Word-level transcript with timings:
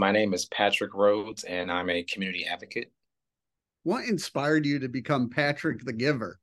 My 0.00 0.12
name 0.12 0.32
is 0.32 0.46
Patrick 0.46 0.94
Rhodes, 0.94 1.44
and 1.44 1.70
I'm 1.70 1.90
a 1.90 2.02
community 2.02 2.46
advocate. 2.46 2.90
What 3.82 4.06
inspired 4.06 4.64
you 4.64 4.78
to 4.78 4.88
become 4.88 5.28
Patrick 5.28 5.84
the 5.84 5.92
Giver? 5.92 6.40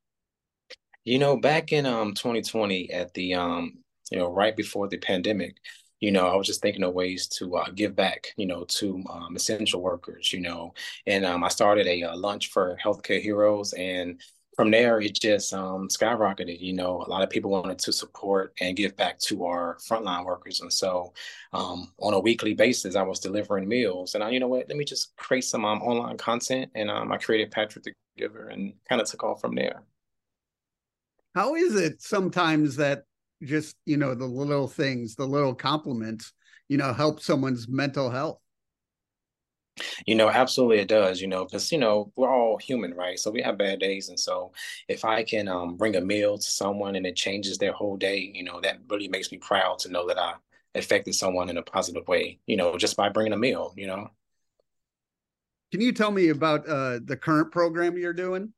You 1.05 1.17
know, 1.17 1.37
back 1.37 1.72
in 1.72 1.87
um 1.87 2.13
2020, 2.13 2.91
at 2.91 3.15
the 3.15 3.33
um 3.33 3.79
you 4.12 4.19
know 4.19 4.31
right 4.31 4.55
before 4.55 4.87
the 4.87 4.99
pandemic, 4.99 5.55
you 5.99 6.12
know, 6.12 6.28
I 6.28 6.35
was 6.35 6.46
just 6.46 6.62
thinking 6.62 6.83
of 6.83 6.94
ways 6.94 7.28
to 7.40 7.55
uh, 7.55 7.72
give 7.73 7.96
back, 7.96 8.28
you 8.37 8.46
know, 8.46 8.63
to 8.65 9.04
um, 9.09 9.35
essential 9.35 9.81
workers, 9.81 10.31
you 10.31 10.39
know, 10.39 10.76
and 11.08 11.26
um, 11.26 11.44
I 11.44 11.47
started 11.47 11.87
a, 11.87 12.03
uh, 12.03 12.15
lunch 12.15 12.51
for 12.51 12.78
healthcare 12.85 13.19
heroes, 13.19 13.74
and 13.74 14.21
from 14.58 14.71
there 14.71 14.99
it 14.99 15.13
just 15.13 15.53
um, 15.53 15.87
skyrocketed. 15.87 16.59
You 16.59 16.73
know, 16.73 17.04
a 17.05 17.09
lot 17.09 17.23
of 17.23 17.30
people 17.30 17.52
wanted 17.52 17.80
to 17.80 17.94
support 17.94 18.54
and 18.59 18.76
give 18.76 18.98
back 18.98 19.20
to 19.20 19.45
our 19.45 19.77
frontline 19.88 20.26
workers, 20.26 20.59
and 20.59 20.73
so 20.73 21.13
um, 21.54 21.94
on 21.99 22.13
a 22.13 22.20
weekly 22.20 22.54
basis, 22.54 22.96
I 22.98 23.04
was 23.04 23.20
delivering 23.20 23.70
meals. 23.70 24.16
And 24.16 24.23
I, 24.23 24.32
you 24.32 24.41
know 24.41 24.48
what, 24.48 24.68
let 24.68 24.77
me 24.77 24.84
just 24.84 25.16
create 25.16 25.46
some 25.46 25.63
um, 25.63 25.82
online 25.82 26.18
content, 26.18 26.72
and 26.76 26.90
um, 26.90 27.12
I 27.12 27.18
created 27.18 27.52
Patrick 27.52 27.85
the 27.85 27.94
Giver, 28.18 28.49
and 28.49 28.73
kind 28.90 28.99
of 28.99 29.08
took 29.08 29.23
off 29.23 29.40
from 29.40 29.55
there. 29.55 29.84
How 31.35 31.54
is 31.55 31.76
it 31.76 32.02
sometimes 32.02 32.76
that 32.77 33.04
just 33.44 33.76
you 33.85 33.98
know 33.98 34.16
the 34.16 34.26
little 34.26 34.68
things 34.68 35.13
the 35.13 35.26
little 35.26 35.54
compliments 35.54 36.34
you 36.70 36.77
know 36.77 36.91
help 36.91 37.20
someone's 37.20 37.68
mental 37.68 38.10
health 38.10 38.40
you 40.05 40.16
know 40.16 40.30
absolutely 40.30 40.80
it 40.80 40.88
does 40.88 41.22
you 41.22 41.27
know 41.27 41.45
because 41.45 41.72
you 41.72 41.77
know 41.77 42.12
we're 42.16 42.34
all 42.34 42.58
human 42.58 42.94
right? 42.94 43.20
So 43.20 43.31
we 43.31 43.41
have 43.41 43.58
bad 43.58 43.80
days 43.80 44.09
and 44.09 44.20
so 44.20 44.52
if 44.88 45.05
i 45.05 45.23
can 45.23 45.48
um, 45.48 45.76
bring 45.77 45.95
a 45.95 46.02
meal 46.02 46.38
to 46.38 46.52
someone 46.52 46.95
and 46.95 47.05
it 47.05 47.16
changes 47.16 47.58
their 47.58 47.73
whole 47.73 47.98
day 47.98 48.32
you 48.34 48.44
know 48.44 48.59
that 48.62 48.80
really 48.90 49.07
makes 49.07 49.32
me 49.32 49.37
proud 49.37 49.79
to 49.79 49.90
know 49.90 50.07
that 50.07 50.18
i 50.18 50.34
affected 50.76 51.15
someone 51.15 51.49
in 51.49 51.57
a 51.57 51.63
positive 51.63 52.07
way 52.07 52.40
you 52.46 52.55
know 52.55 52.77
just 52.77 52.96
by 52.98 53.10
bringing 53.10 53.34
a 53.34 53.37
meal 53.37 53.74
you 53.77 53.87
know? 53.87 54.10
Can 55.71 55.82
you 55.82 55.91
tell 55.91 56.12
me 56.12 56.30
about 56.30 56.68
uh, 56.68 56.99
the 57.04 57.18
current 57.18 57.52
program 57.52 57.98
you're 57.98 58.13
doing? 58.13 58.54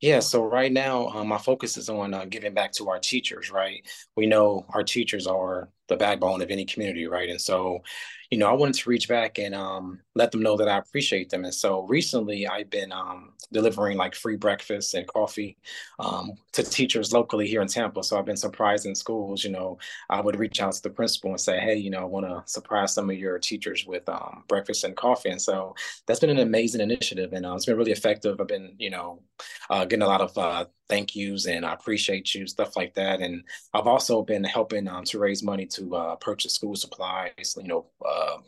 Yeah, 0.00 0.20
so 0.20 0.42
right 0.44 0.70
now, 0.70 1.08
um, 1.08 1.28
my 1.28 1.38
focus 1.38 1.76
is 1.76 1.88
on 1.88 2.14
uh, 2.14 2.26
giving 2.26 2.54
back 2.54 2.72
to 2.72 2.88
our 2.90 2.98
teachers, 2.98 3.50
right? 3.50 3.86
We 4.16 4.26
know 4.26 4.66
our 4.74 4.84
teachers 4.84 5.26
are 5.26 5.70
the 5.88 5.96
backbone 5.96 6.42
of 6.42 6.50
any 6.50 6.64
community, 6.64 7.06
right? 7.06 7.28
And 7.28 7.40
so, 7.40 7.82
you 8.30 8.38
know, 8.38 8.48
I 8.48 8.52
wanted 8.52 8.74
to 8.74 8.90
reach 8.90 9.08
back 9.08 9.38
and 9.38 9.54
um, 9.54 10.00
let 10.14 10.30
them 10.30 10.42
know 10.42 10.56
that 10.58 10.68
I 10.68 10.78
appreciate 10.78 11.30
them. 11.30 11.44
And 11.44 11.54
so 11.54 11.86
recently 11.86 12.46
I've 12.46 12.68
been 12.68 12.92
um, 12.92 13.32
delivering 13.52 13.96
like 13.96 14.14
free 14.14 14.36
breakfast 14.36 14.94
and 14.94 15.06
coffee 15.06 15.56
um, 15.98 16.32
to 16.52 16.62
teachers 16.62 17.12
locally 17.12 17.48
here 17.48 17.62
in 17.62 17.68
Tampa. 17.68 18.02
So 18.04 18.18
I've 18.18 18.26
been 18.26 18.36
surprised 18.36 18.84
in 18.84 18.94
schools, 18.94 19.44
you 19.44 19.50
know, 19.50 19.78
I 20.10 20.20
would 20.20 20.38
reach 20.38 20.60
out 20.60 20.74
to 20.74 20.82
the 20.82 20.90
principal 20.90 21.30
and 21.30 21.40
say, 21.40 21.58
hey, 21.58 21.76
you 21.76 21.90
know, 21.90 22.00
I 22.00 22.04
want 22.04 22.26
to 22.26 22.42
surprise 22.44 22.92
some 22.92 23.08
of 23.08 23.16
your 23.16 23.38
teachers 23.38 23.86
with 23.86 24.06
um, 24.08 24.44
breakfast 24.46 24.84
and 24.84 24.94
coffee. 24.96 25.30
And 25.30 25.40
so 25.40 25.74
that's 26.06 26.20
been 26.20 26.30
an 26.30 26.38
amazing 26.38 26.82
initiative 26.82 27.32
and 27.32 27.46
uh, 27.46 27.54
it's 27.54 27.66
been 27.66 27.78
really 27.78 27.92
effective. 27.92 28.38
I've 28.40 28.46
been, 28.46 28.74
you 28.78 28.90
know, 28.90 29.22
uh, 29.70 29.86
getting 29.86 30.02
a 30.02 30.06
lot 30.06 30.20
of 30.20 30.36
uh, 30.36 30.66
thank 30.88 31.14
yous 31.14 31.46
and 31.46 31.64
I 31.64 31.74
appreciate 31.74 32.34
you, 32.34 32.46
stuff 32.46 32.76
like 32.76 32.94
that. 32.94 33.20
And 33.20 33.44
I've 33.74 33.86
also 33.86 34.22
been 34.22 34.44
helping 34.44 34.88
um, 34.88 35.04
to 35.04 35.18
raise 35.18 35.42
money 35.42 35.66
to 35.66 35.94
uh, 35.94 36.16
purchase 36.16 36.54
school 36.54 36.74
supplies, 36.76 37.56
you 37.56 37.68
know, 37.68 37.86
uh, 38.06 38.38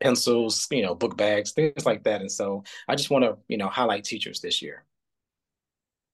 pencils, 0.00 0.66
you 0.70 0.82
know, 0.82 0.94
book 0.94 1.16
bags, 1.16 1.52
things 1.52 1.86
like 1.86 2.02
that. 2.04 2.20
And 2.20 2.32
so 2.32 2.64
I 2.88 2.96
just 2.96 3.10
want 3.10 3.24
to, 3.24 3.36
you 3.48 3.56
know, 3.56 3.68
highlight 3.68 4.04
teachers 4.04 4.40
this 4.40 4.62
year. 4.62 4.84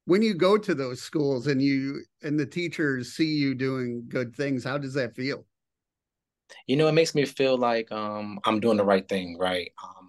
When 0.07 0.23
you 0.23 0.35
go 0.35 0.57
to 0.57 0.75
those 0.75 1.03
schools 1.03 1.49
and 1.49 1.61
you 1.61 2.03
and 2.23 2.39
the 2.39 2.47
teachers 2.47 3.13
see 3.13 3.35
you 3.35 3.55
doing 3.55 4.05
good 4.09 4.35
things, 4.37 4.63
how 4.63 4.79
does 4.79 4.95
that 4.95 5.17
feel? 5.17 5.45
You 6.69 6.77
know, 6.77 6.87
it 6.87 6.93
makes 6.93 7.15
me 7.15 7.25
feel 7.25 7.57
like 7.59 7.91
um, 7.91 8.39
I'm 8.45 8.61
doing 8.61 8.77
the 8.77 8.85
right 8.85 9.09
thing, 9.09 9.37
right? 9.39 9.73
Um, 9.83 10.06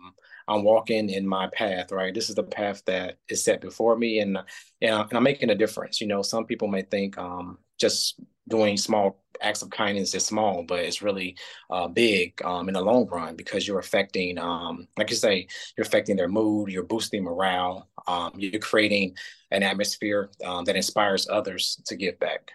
I'm 0.48 0.64
walking 0.64 1.10
in 1.10 1.28
my 1.28 1.48
path, 1.48 1.92
right? 1.92 2.14
This 2.14 2.30
is 2.30 2.36
the 2.36 2.44
path 2.44 2.84
that 2.86 3.18
is 3.30 3.44
set 3.44 3.62
before 3.62 3.98
me, 3.98 4.20
and 4.20 4.38
and, 4.82 5.08
I'm 5.12 5.24
making 5.24 5.50
a 5.50 5.56
difference. 5.56 6.00
You 6.02 6.08
know, 6.08 6.22
some 6.22 6.46
people 6.46 6.68
may 6.68 6.84
think 6.84 7.18
um, 7.18 7.58
just 7.80 8.20
doing 8.48 8.78
small 8.78 9.22
acts 9.42 9.62
of 9.62 9.70
kindness 9.70 10.16
is 10.16 10.26
small, 10.26 10.64
but 10.64 10.80
it's 10.80 11.02
really 11.02 11.36
uh, 11.70 11.88
big 11.88 12.42
um, 12.44 12.70
in 12.70 12.74
the 12.74 12.82
long 12.82 13.08
run 13.08 13.36
because 13.36 13.68
you're 13.68 13.80
affecting, 13.80 14.38
um, 14.38 14.88
like 14.98 15.10
you 15.10 15.16
say, 15.16 15.48
you're 15.76 15.86
affecting 15.86 16.16
their 16.16 16.30
mood, 16.30 16.72
you're 16.72 16.84
boosting 16.84 17.24
morale, 17.24 17.88
um, 18.08 18.32
you're 18.38 18.60
creating 18.60 19.16
an 19.52 19.64
atmosphere 19.64 20.30
um, 20.46 20.66
that 20.66 20.76
inspires 20.76 21.28
others 21.30 21.82
to 21.86 21.96
give 21.96 22.20
back. 22.20 22.52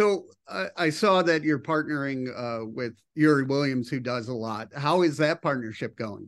So 0.00 0.24
I, 0.78 0.88
saw 0.88 1.20
that 1.20 1.44
you're 1.44 1.58
partnering 1.58 2.28
uh, 2.34 2.64
with 2.64 2.94
Yuri 3.16 3.44
Williams, 3.44 3.90
who 3.90 4.00
does 4.00 4.28
a 4.28 4.32
lot. 4.32 4.72
How 4.74 5.02
is 5.02 5.18
that 5.18 5.42
partnership 5.42 5.94
going? 5.94 6.26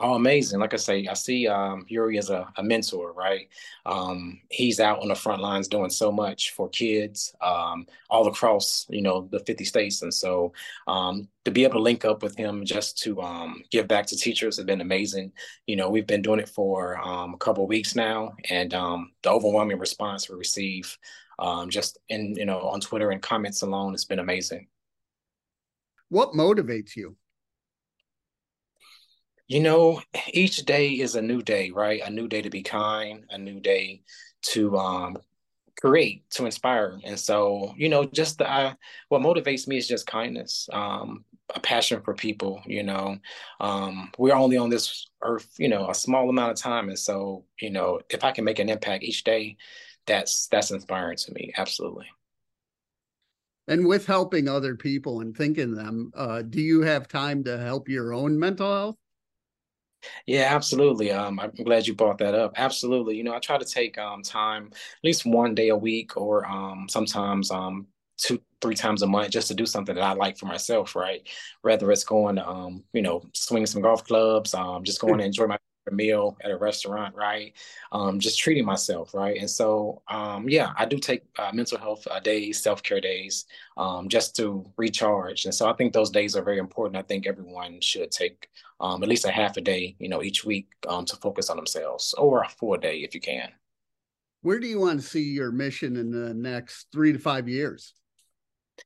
Oh, 0.00 0.14
amazing. 0.14 0.58
Like 0.58 0.74
I 0.74 0.78
say, 0.78 1.06
I 1.06 1.14
see 1.14 1.46
um, 1.46 1.84
Yuri 1.86 2.18
as 2.18 2.30
a, 2.30 2.52
a 2.56 2.62
mentor, 2.64 3.12
right? 3.12 3.46
Um, 3.86 4.40
he's 4.50 4.80
out 4.80 5.00
on 5.00 5.06
the 5.06 5.14
front 5.14 5.40
lines 5.40 5.68
doing 5.68 5.90
so 5.90 6.10
much 6.10 6.54
for 6.54 6.68
kids 6.70 7.36
um, 7.40 7.86
all 8.10 8.26
across, 8.26 8.84
you 8.90 9.02
know, 9.02 9.28
the 9.30 9.38
50 9.38 9.64
states. 9.64 10.02
And 10.02 10.12
so 10.12 10.52
um, 10.88 11.28
to 11.44 11.52
be 11.52 11.62
able 11.62 11.74
to 11.74 11.82
link 11.82 12.04
up 12.04 12.24
with 12.24 12.34
him 12.36 12.64
just 12.64 12.98
to 13.02 13.22
um, 13.22 13.62
give 13.70 13.86
back 13.86 14.06
to 14.06 14.16
teachers 14.16 14.56
has 14.56 14.66
been 14.66 14.80
amazing. 14.80 15.30
You 15.68 15.76
know, 15.76 15.88
we've 15.88 16.06
been 16.06 16.22
doing 16.22 16.40
it 16.40 16.48
for 16.48 16.98
um, 16.98 17.34
a 17.34 17.38
couple 17.38 17.64
weeks 17.68 17.94
now, 17.94 18.32
and 18.50 18.72
the 18.72 19.30
overwhelming 19.30 19.78
response 19.78 20.28
we 20.28 20.34
receive 20.34 20.98
just 21.68 21.98
in, 22.08 22.34
you 22.36 22.46
know, 22.46 22.60
on 22.60 22.80
Twitter 22.80 23.10
and 23.10 23.22
comments 23.22 23.62
alone 23.62 23.94
It's 23.94 24.04
been 24.04 24.18
amazing. 24.18 24.68
What 26.08 26.32
motivates 26.32 26.96
you? 26.96 27.16
You 29.46 29.60
know, 29.60 30.02
each 30.32 30.58
day 30.66 30.90
is 30.90 31.14
a 31.14 31.22
new 31.22 31.42
day, 31.42 31.70
right? 31.70 32.02
A 32.04 32.10
new 32.10 32.28
day 32.28 32.42
to 32.42 32.50
be 32.50 32.62
kind, 32.62 33.24
a 33.30 33.38
new 33.38 33.60
day 33.60 34.02
to 34.42 34.76
um, 34.76 35.16
create, 35.80 36.28
to 36.30 36.44
inspire. 36.44 36.98
And 37.04 37.18
so, 37.18 37.74
you 37.76 37.88
know, 37.88 38.04
just 38.04 38.38
the, 38.38 38.50
uh, 38.50 38.74
what 39.08 39.22
motivates 39.22 39.66
me 39.66 39.78
is 39.78 39.88
just 39.88 40.06
kindness, 40.06 40.68
um, 40.72 41.24
a 41.54 41.60
passion 41.60 42.02
for 42.02 42.14
people, 42.14 42.60
you 42.66 42.82
know. 42.82 43.16
Um, 43.60 44.10
we're 44.18 44.34
only 44.34 44.58
on 44.58 44.68
this 44.68 45.08
earth, 45.22 45.48
you 45.58 45.68
know, 45.68 45.88
a 45.88 45.94
small 45.94 46.28
amount 46.28 46.52
of 46.52 46.58
time. 46.58 46.88
And 46.88 46.98
so, 46.98 47.44
you 47.60 47.70
know, 47.70 48.00
if 48.10 48.24
I 48.24 48.32
can 48.32 48.44
make 48.44 48.58
an 48.58 48.68
impact 48.68 49.04
each 49.04 49.24
day, 49.24 49.56
that's 50.08 50.48
that's 50.48 50.72
inspiring 50.72 51.16
to 51.18 51.32
me. 51.32 51.52
Absolutely. 51.56 52.06
And 53.68 53.86
with 53.86 54.06
helping 54.06 54.48
other 54.48 54.74
people 54.74 55.20
and 55.20 55.36
thinking 55.36 55.74
them, 55.74 56.10
uh, 56.16 56.42
do 56.42 56.60
you 56.60 56.80
have 56.80 57.06
time 57.06 57.44
to 57.44 57.58
help 57.58 57.88
your 57.88 58.14
own 58.14 58.38
mental 58.38 58.74
health? 58.74 58.96
Yeah, 60.26 60.54
absolutely. 60.54 61.10
Um, 61.10 61.38
I'm 61.38 61.50
glad 61.50 61.86
you 61.86 61.94
brought 61.94 62.18
that 62.18 62.34
up. 62.34 62.54
Absolutely. 62.56 63.16
You 63.16 63.24
know, 63.24 63.34
I 63.34 63.40
try 63.40 63.58
to 63.58 63.64
take 63.64 63.98
um, 63.98 64.22
time 64.22 64.70
at 64.72 65.04
least 65.04 65.26
one 65.26 65.54
day 65.54 65.68
a 65.68 65.76
week 65.76 66.16
or 66.16 66.46
um, 66.46 66.86
sometimes 66.88 67.50
um, 67.50 67.88
two, 68.16 68.40
three 68.62 68.74
times 68.74 69.02
a 69.02 69.06
month 69.06 69.30
just 69.30 69.48
to 69.48 69.54
do 69.54 69.66
something 69.66 69.94
that 69.94 70.04
I 70.04 70.12
like 70.14 70.38
for 70.38 70.46
myself, 70.46 70.94
right? 70.96 71.26
Whether 71.62 71.90
it's 71.90 72.04
going 72.04 72.38
um, 72.38 72.84
you 72.92 73.02
know, 73.02 73.22
swing 73.34 73.66
some 73.66 73.82
golf 73.82 74.04
clubs, 74.04 74.54
um, 74.54 74.84
just 74.84 75.00
going 75.00 75.18
to 75.18 75.24
enjoy 75.26 75.46
my 75.46 75.58
a 75.88 75.94
meal 75.94 76.36
at 76.42 76.50
a 76.50 76.56
restaurant, 76.56 77.14
right? 77.14 77.54
Um, 77.92 78.20
just 78.20 78.38
treating 78.38 78.64
myself, 78.64 79.14
right? 79.14 79.38
And 79.38 79.50
so, 79.50 80.02
um, 80.08 80.48
yeah, 80.48 80.72
I 80.76 80.84
do 80.84 80.98
take 80.98 81.24
uh, 81.38 81.50
mental 81.52 81.78
health 81.78 82.06
uh, 82.10 82.20
days, 82.20 82.62
self 82.62 82.82
care 82.82 83.00
days, 83.00 83.46
um, 83.76 84.08
just 84.08 84.36
to 84.36 84.70
recharge. 84.76 85.44
And 85.44 85.54
so, 85.54 85.68
I 85.68 85.72
think 85.72 85.92
those 85.92 86.10
days 86.10 86.36
are 86.36 86.42
very 86.42 86.58
important. 86.58 86.96
I 86.96 87.02
think 87.02 87.26
everyone 87.26 87.80
should 87.80 88.10
take 88.10 88.48
um, 88.80 89.02
at 89.02 89.08
least 89.08 89.24
a 89.24 89.30
half 89.30 89.56
a 89.56 89.60
day, 89.60 89.96
you 89.98 90.08
know, 90.08 90.22
each 90.22 90.44
week 90.44 90.68
um, 90.88 91.04
to 91.06 91.16
focus 91.16 91.50
on 91.50 91.56
themselves, 91.56 92.14
or 92.14 92.42
a 92.42 92.48
full 92.48 92.76
day 92.76 92.98
if 92.98 93.14
you 93.14 93.20
can. 93.20 93.50
Where 94.42 94.60
do 94.60 94.68
you 94.68 94.80
want 94.80 95.00
to 95.00 95.06
see 95.06 95.22
your 95.22 95.50
mission 95.50 95.96
in 95.96 96.10
the 96.10 96.32
next 96.32 96.86
three 96.92 97.12
to 97.12 97.18
five 97.18 97.48
years? 97.48 97.92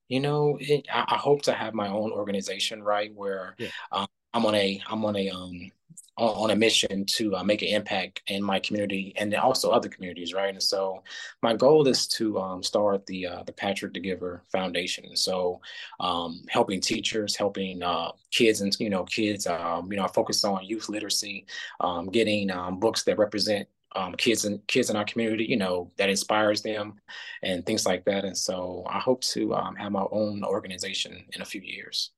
You 0.08 0.20
know, 0.20 0.56
it, 0.58 0.86
I, 0.90 1.04
I, 1.06 1.16
hope 1.18 1.42
to 1.42 1.52
have 1.52 1.74
my 1.74 1.88
own 1.88 2.10
organization, 2.12 2.82
right? 2.82 3.12
Where 3.14 3.54
yeah. 3.58 3.68
um, 3.90 4.06
I'm 4.34 4.46
on 4.46 4.54
a 4.54 4.80
I'm 4.88 5.04
on 5.04 5.16
a 5.16 5.28
um 5.28 5.70
on, 6.18 6.50
a 6.50 6.56
mission 6.56 7.04
to 7.06 7.36
uh, 7.36 7.42
make 7.42 7.62
an 7.62 7.68
impact 7.68 8.22
in 8.26 8.42
my 8.42 8.58
community 8.60 9.14
and 9.16 9.34
also 9.34 9.70
other 9.70 9.88
communities, 9.88 10.34
right? 10.34 10.50
And 10.50 10.62
so 10.62 11.02
my 11.42 11.54
goal 11.54 11.86
is 11.88 12.06
to 12.08 12.38
um, 12.38 12.62
start 12.62 13.06
the 13.06 13.26
uh, 13.26 13.42
the 13.44 13.52
Patrick 13.52 13.94
the 13.94 14.00
Giver 14.00 14.42
Foundation. 14.52 15.16
So 15.16 15.60
um, 16.00 16.42
helping 16.48 16.80
teachers, 16.80 17.36
helping 17.36 17.82
uh, 17.82 18.12
kids, 18.30 18.60
and 18.60 18.74
you 18.78 18.90
know 18.90 19.04
kids, 19.04 19.46
um, 19.46 19.90
you 19.90 19.98
know, 19.98 20.04
I 20.04 20.08
focus 20.08 20.44
on 20.44 20.64
youth 20.64 20.88
literacy, 20.88 21.46
um, 21.80 22.10
getting 22.10 22.50
um, 22.50 22.78
books 22.78 23.04
that 23.04 23.18
represent 23.18 23.66
um, 23.94 24.14
kids 24.14 24.44
and 24.44 24.66
kids 24.66 24.90
in 24.90 24.96
our 24.96 25.04
community, 25.04 25.44
you 25.44 25.56
know, 25.56 25.90
that 25.96 26.10
inspires 26.10 26.62
them 26.62 26.94
and 27.42 27.64
things 27.64 27.86
like 27.86 28.04
that. 28.06 28.24
And 28.24 28.36
so 28.36 28.84
I 28.88 28.98
hope 28.98 29.22
to 29.24 29.54
um, 29.54 29.76
have 29.76 29.92
my 29.92 30.04
own 30.10 30.44
organization 30.44 31.24
in 31.32 31.42
a 31.42 31.46
few 31.46 31.60
years. 31.60 32.10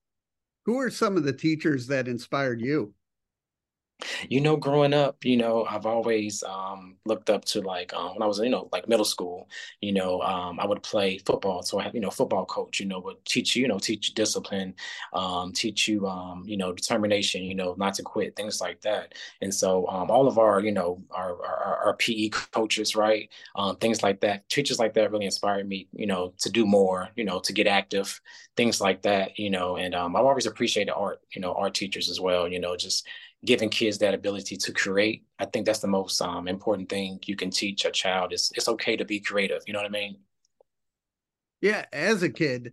Who 0.66 0.78
are 0.78 0.90
some 0.90 1.16
of 1.16 1.24
the 1.24 1.32
teachers 1.32 1.86
that 1.88 2.08
inspired 2.08 2.60
you? 2.60 2.94
You 4.28 4.40
know, 4.40 4.56
growing 4.56 4.92
up, 4.92 5.24
you 5.24 5.36
know, 5.36 5.64
I've 5.68 5.86
always 5.86 6.42
um, 6.42 6.96
looked 7.06 7.30
up 7.30 7.44
to 7.46 7.60
like 7.60 7.92
um, 7.94 8.14
when 8.14 8.22
I 8.22 8.26
was, 8.26 8.38
you 8.38 8.50
know, 8.50 8.68
like 8.72 8.88
middle 8.88 9.04
school. 9.04 9.48
You 9.80 9.92
know, 9.92 10.20
um, 10.20 10.60
I 10.60 10.66
would 10.66 10.82
play 10.82 11.18
football, 11.18 11.62
so 11.62 11.78
I 11.78 11.84
have, 11.84 11.94
you 11.94 12.00
know, 12.00 12.10
football 12.10 12.44
coach. 12.46 12.80
You 12.80 12.86
know, 12.86 13.00
would 13.00 13.24
teach 13.24 13.56
you, 13.56 13.62
you 13.62 13.68
know, 13.68 13.78
teach 13.78 14.08
you 14.08 14.14
discipline, 14.14 14.74
um, 15.12 15.52
teach 15.52 15.88
you, 15.88 16.06
um, 16.06 16.44
you 16.46 16.56
know, 16.56 16.72
determination. 16.72 17.42
You 17.44 17.54
know, 17.54 17.74
not 17.78 17.94
to 17.94 18.02
quit, 18.02 18.36
things 18.36 18.60
like 18.60 18.80
that. 18.82 19.14
And 19.40 19.52
so, 19.54 19.86
um, 19.88 20.10
all 20.10 20.26
of 20.28 20.38
our, 20.38 20.60
you 20.60 20.72
know, 20.72 21.02
our 21.10 21.32
our, 21.44 21.76
our 21.86 21.96
PE 21.96 22.28
coaches, 22.30 22.94
right, 22.96 23.28
um, 23.56 23.76
things 23.76 24.02
like 24.02 24.20
that, 24.20 24.48
teachers 24.48 24.78
like 24.78 24.94
that 24.94 25.10
really 25.12 25.26
inspired 25.26 25.68
me. 25.68 25.88
You 25.92 26.06
know, 26.06 26.34
to 26.38 26.50
do 26.50 26.66
more. 26.66 27.08
You 27.16 27.24
know, 27.24 27.40
to 27.40 27.52
get 27.52 27.66
active, 27.66 28.20
things 28.56 28.80
like 28.80 29.02
that. 29.02 29.38
You 29.38 29.50
know, 29.50 29.76
and 29.76 29.94
um, 29.94 30.16
I've 30.16 30.24
always 30.24 30.46
appreciated 30.46 30.92
art. 30.92 31.20
You 31.34 31.40
know, 31.40 31.54
art 31.54 31.74
teachers 31.74 32.10
as 32.10 32.20
well. 32.20 32.48
You 32.48 32.60
know, 32.60 32.76
just 32.76 33.06
giving 33.44 33.68
kids 33.68 33.98
that 33.98 34.14
ability 34.14 34.56
to 34.56 34.72
create. 34.72 35.24
I 35.38 35.44
think 35.44 35.66
that's 35.66 35.80
the 35.80 35.88
most 35.88 36.20
um, 36.22 36.48
important 36.48 36.88
thing 36.88 37.18
you 37.26 37.36
can 37.36 37.50
teach 37.50 37.84
a 37.84 37.90
child. 37.90 38.32
Is 38.32 38.52
it's 38.54 38.68
okay 38.68 38.96
to 38.96 39.04
be 39.04 39.20
creative. 39.20 39.62
You 39.66 39.72
know 39.72 39.80
what 39.80 39.86
I 39.86 39.90
mean? 39.90 40.16
Yeah, 41.60 41.84
as 41.92 42.22
a 42.22 42.30
kid, 42.30 42.72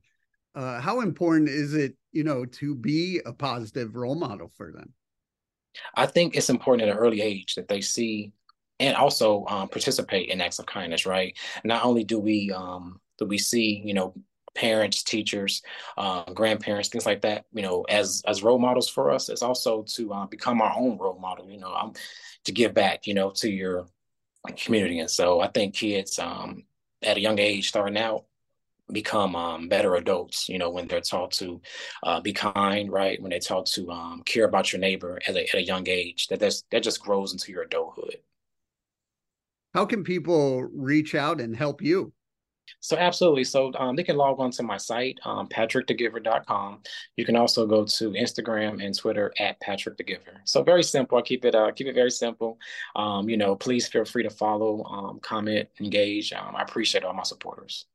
uh, 0.56 0.82
how 0.82 1.02
important 1.02 1.50
is 1.50 1.74
it, 1.74 1.96
you 2.12 2.24
know, 2.24 2.46
to 2.46 2.76
be 2.76 3.22
a 3.26 3.34
positive 3.34 3.96
role 3.96 4.16
model 4.16 4.52
for 4.56 4.72
them? 4.72 4.94
I 5.96 6.06
think 6.06 6.36
it's 6.36 6.50
important 6.50 6.90
at 6.90 6.94
an 6.94 7.00
early 7.00 7.22
age 7.22 7.56
that 7.56 7.68
they 7.68 7.82
see 7.82 8.34
and 8.80 8.98
also 8.98 9.46
um, 9.48 9.70
participate 9.70 10.30
in 10.30 10.42
acts 10.42 10.60
of 10.60 10.66
kindness. 10.66 11.06
Right? 11.06 11.38
Not 11.64 11.86
only 11.86 12.04
do 12.04 12.20
we 12.20 12.52
um, 12.52 13.00
do 13.18 13.26
we 13.26 13.38
see, 13.38 13.82
you 13.86 13.94
know, 13.94 14.14
parents, 14.54 15.04
teachers, 15.04 15.62
uh, 15.98 16.24
grandparents, 16.34 16.90
things 16.90 17.06
like 17.06 17.22
that, 17.22 17.46
you 17.54 17.62
know, 17.62 17.84
as 17.84 18.22
as 18.28 18.44
role 18.44 18.60
models 18.60 18.90
for 18.90 19.12
us. 19.12 19.30
It's 19.30 19.44
also 19.44 19.84
to 19.84 20.14
uh, 20.14 20.26
become 20.26 20.62
our 20.62 20.74
own 20.78 20.98
role 20.98 21.20
model, 21.20 21.50
you 21.50 21.60
know, 21.60 21.74
um, 21.74 21.94
to 22.46 22.52
give 22.52 22.74
back, 22.74 23.08
you 23.08 23.14
know, 23.14 23.32
to 23.32 23.50
your 23.50 23.88
community. 24.58 25.00
And 25.00 25.10
so 25.10 25.40
I 25.40 25.48
think 25.48 25.76
kids 25.76 26.20
um, 26.20 26.64
at 27.02 27.18
a 27.18 27.22
young 27.22 27.40
age 27.40 27.70
starting 27.70 27.98
out 27.98 28.26
become 28.92 29.36
um, 29.36 29.70
better 29.70 29.96
adults, 29.96 30.50
you 30.50 30.58
know, 30.58 30.70
when 30.70 30.88
they're 30.88 31.00
taught 31.00 31.32
to 31.32 31.62
uh, 32.04 32.20
be 32.20 32.34
kind, 32.34 32.92
right? 32.92 33.22
When 33.22 33.30
they're 33.30 33.40
taught 33.40 33.68
to 33.68 33.90
um, 33.90 34.22
care 34.26 34.46
about 34.46 34.74
your 34.74 34.82
neighbor 34.82 35.20
at 35.28 35.36
a, 35.36 35.48
at 35.48 35.56
a 35.56 35.64
young 35.64 35.88
age, 35.88 36.28
that 36.28 36.40
that's, 36.40 36.64
that 36.72 36.84
just 36.84 37.02
grows 37.02 37.32
into 37.32 37.52
your 37.52 37.64
adulthood. 37.64 38.18
How 39.74 39.86
can 39.86 40.04
people 40.04 40.64
reach 40.64 41.16
out 41.16 41.40
and 41.40 41.56
help 41.56 41.82
you? 41.82 42.12
So 42.82 42.98
absolutely. 42.98 43.44
So 43.44 43.72
um, 43.78 43.96
they 43.96 44.04
can 44.04 44.18
log 44.18 44.40
on 44.40 44.52
to 44.52 44.64
my 44.64 44.78
site, 44.78 45.20
um, 45.24 45.48
patrickthegiver.com. 45.48 46.80
You 47.16 47.26
can 47.26 47.36
also 47.36 47.66
go 47.68 47.86
to 47.86 48.10
Instagram 48.12 48.84
and 48.84 48.98
Twitter 48.98 49.32
at 49.40 49.60
Patrick 49.62 49.98
the 49.98 50.04
Giver. 50.04 50.42
So 50.46 50.64
very 50.64 50.84
simple. 50.84 51.18
I 51.18 51.22
keep 51.22 51.46
it 51.46 51.56
uh, 51.56 51.72
keep 51.72 51.88
it 51.88 51.94
very 51.94 52.12
simple. 52.12 52.58
Um, 52.96 53.30
you 53.30 53.38
know, 53.38 53.56
please 53.56 53.88
feel 53.88 54.04
free 54.04 54.24
to 54.24 54.32
follow, 54.32 54.84
um, 54.86 55.20
comment, 55.22 55.70
engage. 55.80 56.34
Um, 56.34 56.56
I 56.56 56.64
appreciate 56.64 57.04
all 57.04 57.14
my 57.14 57.24
supporters. 57.24 57.86